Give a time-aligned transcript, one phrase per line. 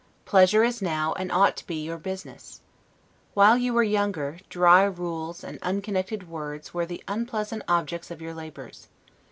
[0.25, 2.61] Pleasure is now, and ought to be, your business.
[3.35, 8.33] While you were younger, dry rules, and unconnected words, were the unpleasant objects of your
[8.33, 8.87] labors.